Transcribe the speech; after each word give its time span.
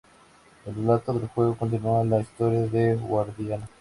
El 0.65 0.73
relato 0.73 1.13
del 1.13 1.27
juego 1.27 1.55
continúa 1.55 2.03
la 2.03 2.21
historia 2.21 2.61
de 2.65 2.95
Guardiana. 2.95 3.69